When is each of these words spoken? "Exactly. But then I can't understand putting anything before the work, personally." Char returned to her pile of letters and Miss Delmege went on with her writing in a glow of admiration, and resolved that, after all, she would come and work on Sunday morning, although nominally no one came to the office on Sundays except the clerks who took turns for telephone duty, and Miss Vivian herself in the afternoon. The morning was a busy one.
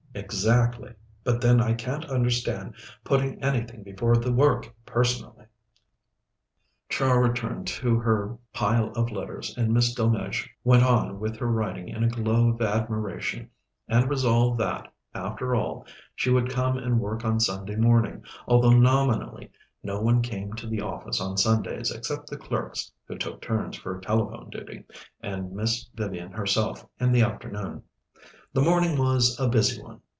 "Exactly. 0.13 0.93
But 1.23 1.39
then 1.39 1.61
I 1.61 1.71
can't 1.73 2.03
understand 2.09 2.73
putting 3.05 3.41
anything 3.41 3.81
before 3.81 4.17
the 4.17 4.31
work, 4.33 4.73
personally." 4.85 5.45
Char 6.89 7.21
returned 7.23 7.65
to 7.67 7.97
her 7.97 8.37
pile 8.51 8.89
of 8.91 9.09
letters 9.09 9.57
and 9.57 9.73
Miss 9.73 9.95
Delmege 9.95 10.49
went 10.65 10.83
on 10.83 11.21
with 11.21 11.37
her 11.37 11.47
writing 11.49 11.87
in 11.87 12.03
a 12.03 12.09
glow 12.09 12.49
of 12.49 12.61
admiration, 12.61 13.49
and 13.87 14.09
resolved 14.09 14.59
that, 14.59 14.91
after 15.13 15.55
all, 15.55 15.85
she 16.13 16.29
would 16.29 16.49
come 16.49 16.77
and 16.77 16.99
work 16.99 17.23
on 17.23 17.39
Sunday 17.39 17.77
morning, 17.77 18.21
although 18.49 18.73
nominally 18.73 19.49
no 19.81 20.01
one 20.01 20.21
came 20.21 20.51
to 20.53 20.67
the 20.67 20.81
office 20.81 21.21
on 21.21 21.37
Sundays 21.37 21.89
except 21.89 22.27
the 22.29 22.37
clerks 22.37 22.91
who 23.05 23.17
took 23.17 23.41
turns 23.41 23.77
for 23.77 23.97
telephone 24.01 24.49
duty, 24.49 24.83
and 25.21 25.53
Miss 25.53 25.85
Vivian 25.95 26.31
herself 26.33 26.85
in 26.99 27.13
the 27.13 27.21
afternoon. 27.21 27.83
The 28.53 28.61
morning 28.61 28.97
was 28.97 29.39
a 29.39 29.47
busy 29.47 29.81
one. 29.81 30.01